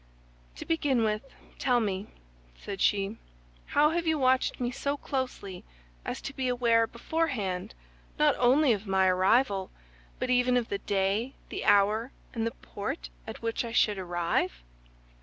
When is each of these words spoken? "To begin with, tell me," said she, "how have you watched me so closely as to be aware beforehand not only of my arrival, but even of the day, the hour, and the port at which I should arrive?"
"To 0.55 0.65
begin 0.65 1.03
with, 1.03 1.27
tell 1.59 1.79
me," 1.79 2.07
said 2.57 2.81
she, 2.81 3.17
"how 3.77 3.91
have 3.91 4.07
you 4.07 4.17
watched 4.17 4.59
me 4.59 4.71
so 4.71 4.97
closely 4.97 5.63
as 6.03 6.21
to 6.21 6.33
be 6.35 6.47
aware 6.47 6.87
beforehand 6.87 7.75
not 8.17 8.33
only 8.39 8.73
of 8.73 8.87
my 8.87 9.05
arrival, 9.07 9.69
but 10.17 10.31
even 10.31 10.57
of 10.57 10.69
the 10.69 10.79
day, 10.79 11.35
the 11.49 11.65
hour, 11.65 12.11
and 12.33 12.47
the 12.47 12.57
port 12.65 13.11
at 13.27 13.43
which 13.43 13.63
I 13.63 13.73
should 13.73 13.99
arrive?" 13.99 14.63